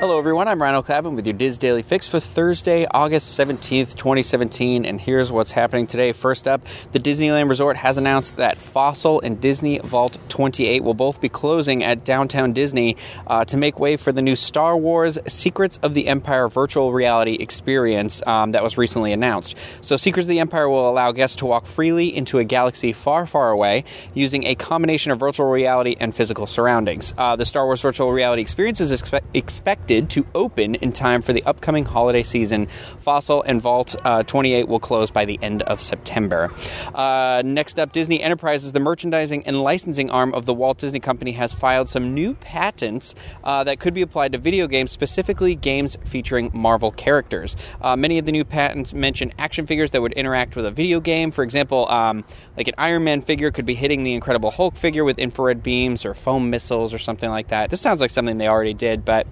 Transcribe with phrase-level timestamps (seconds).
[0.00, 0.48] Hello, everyone.
[0.48, 4.86] I'm Ryan O'Clavin with your DIS Daily Fix for Thursday, August 17th, 2017.
[4.86, 6.12] And here's what's happening today.
[6.12, 6.62] First up,
[6.92, 11.84] the Disneyland Resort has announced that Fossil and Disney Vault 28 will both be closing
[11.84, 16.08] at Downtown Disney uh, to make way for the new Star Wars Secrets of the
[16.08, 19.54] Empire virtual reality experience um, that was recently announced.
[19.82, 23.26] So, Secrets of the Empire will allow guests to walk freely into a galaxy far,
[23.26, 27.12] far away using a combination of virtual reality and physical surroundings.
[27.18, 31.32] Uh, the Star Wars virtual reality experience is expe- expected to open in time for
[31.32, 32.68] the upcoming holiday season.
[33.00, 36.52] Fossil and Vault uh, 28 will close by the end of September.
[36.94, 41.32] Uh, next up, Disney Enterprises, the merchandising and licensing arm of the Walt Disney Company,
[41.32, 45.96] has filed some new patents uh, that could be applied to video games, specifically games
[46.04, 47.56] featuring Marvel characters.
[47.80, 51.00] Uh, many of the new patents mention action figures that would interact with a video
[51.00, 51.32] game.
[51.32, 52.24] For example, um,
[52.56, 56.04] like an Iron Man figure could be hitting the Incredible Hulk figure with infrared beams
[56.04, 57.70] or foam missiles or something like that.
[57.70, 59.26] This sounds like something they already did, but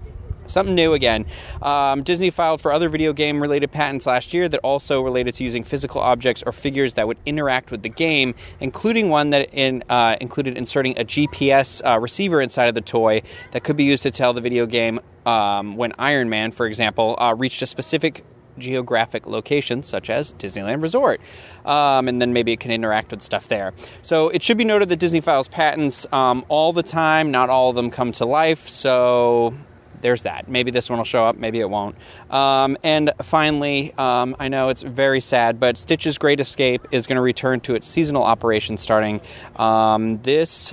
[0.48, 1.26] Something new again.
[1.62, 5.44] Um, Disney filed for other video game related patents last year that also related to
[5.44, 9.84] using physical objects or figures that would interact with the game, including one that in,
[9.88, 14.02] uh, included inserting a GPS uh, receiver inside of the toy that could be used
[14.02, 18.24] to tell the video game um, when Iron Man, for example, uh, reached a specific
[18.58, 21.20] geographic location, such as Disneyland Resort.
[21.64, 23.72] Um, and then maybe it can interact with stuff there.
[24.02, 27.30] So it should be noted that Disney files patents um, all the time.
[27.30, 28.68] Not all of them come to life.
[28.68, 29.54] So
[30.02, 30.48] there's that.
[30.48, 31.96] Maybe this one will show up, maybe it won't.
[32.30, 37.16] Um, and finally, um, I know it's very sad, but Stitch's Great Escape is going
[37.16, 39.20] to return to its seasonal operation starting
[39.56, 40.72] um, this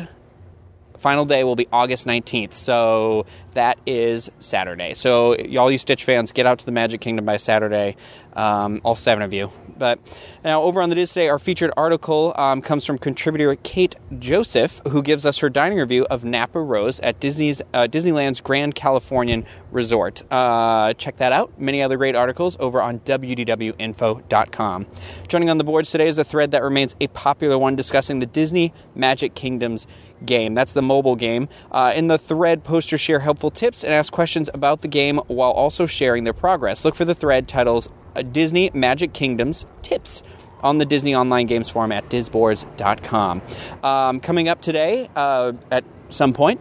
[1.06, 2.56] final day will be August 19th.
[2.56, 4.95] So that is Saturday.
[4.95, 7.95] So, y'all, you Stitch fans, get out to the Magic Kingdom by Saturday.
[8.36, 9.52] Um, all seven of you.
[9.78, 10.00] But
[10.44, 14.81] now, over on the DIS today, our featured article um, comes from contributor Kate Joseph,
[14.89, 19.45] who gives us her dining review of Napa Rose at Disney's uh, Disneyland's Grand Californian
[19.72, 20.23] Resort.
[20.31, 21.59] Uh, check that out.
[21.59, 24.87] Many other great articles over on wdwinfo.com.
[25.27, 28.26] Joining on the boards today is a thread that remains a popular one discussing the
[28.26, 29.87] Disney Magic Kingdoms
[30.26, 30.54] game.
[30.54, 31.49] That's the mobile game.
[31.71, 35.52] Uh, in the thread, posters share helpful tips and ask questions about the game while
[35.52, 36.86] also sharing their progress.
[36.86, 37.89] Look for the thread titles
[38.23, 40.23] Disney Magic Kingdoms Tips
[40.61, 43.42] on the Disney Online Games Forum at disboards.com.
[43.83, 46.59] Um, coming up today uh, at some point,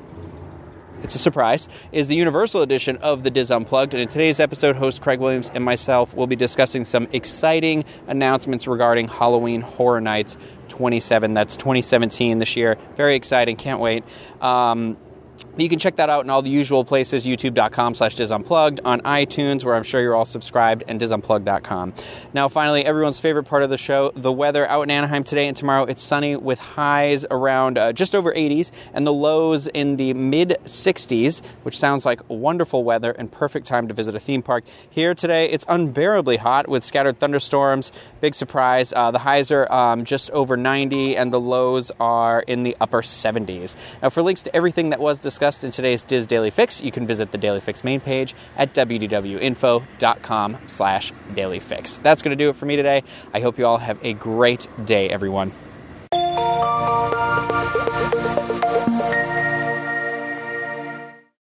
[1.02, 3.92] it's a surprise, is the Universal edition of the DIS Unplugged.
[3.92, 8.66] And in today's episode, host Craig Williams and myself will be discussing some exciting announcements
[8.66, 10.38] regarding Halloween Horror Nights
[10.68, 11.34] 27.
[11.34, 12.78] That's 2017 this year.
[12.96, 13.56] Very exciting.
[13.56, 14.02] Can't wait.
[14.40, 14.96] Um,
[15.56, 19.64] you can check that out in all the usual places youtube.com slash disunplugged on itunes
[19.64, 21.94] where i'm sure you're all subscribed and disunplugged.com
[22.32, 25.56] now finally everyone's favorite part of the show the weather out in anaheim today and
[25.56, 25.84] tomorrow.
[25.84, 30.56] It's sunny with highs around uh, just over 80s and the lows in the mid
[30.64, 34.64] 60s which sounds like wonderful weather and perfect time to visit a theme park.
[34.90, 37.92] Here today it's unbearably hot with scattered thunderstorms.
[38.20, 42.62] Big surprise uh, the highs are um, just over 90 and the lows are in
[42.62, 46.26] the upper 70s now for links to everything that was discussed discussed in today's DIS
[46.26, 52.02] Daily Fix, you can visit the Daily Fix main page at wdwinfo.com slash dailyfix.
[52.02, 53.02] That's going to do it for me today.
[53.34, 55.52] I hope you all have a great day, everyone.